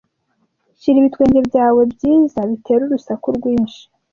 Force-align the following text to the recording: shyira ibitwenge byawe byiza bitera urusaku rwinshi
shyira 0.79 0.97
ibitwenge 1.01 1.39
byawe 1.49 1.81
byiza 1.93 2.39
bitera 2.49 2.81
urusaku 2.85 3.27
rwinshi 3.37 3.81